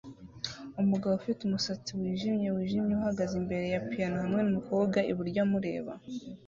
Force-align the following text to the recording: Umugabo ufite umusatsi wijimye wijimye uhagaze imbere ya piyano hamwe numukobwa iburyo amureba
Umugabo 0.81 1.13
ufite 1.19 1.39
umusatsi 1.43 1.91
wijimye 1.99 2.47
wijimye 2.55 2.91
uhagaze 2.99 3.33
imbere 3.41 3.65
ya 3.73 3.81
piyano 3.89 4.17
hamwe 4.23 4.41
numukobwa 4.43 4.97
iburyo 5.11 5.39
amureba 5.45 5.93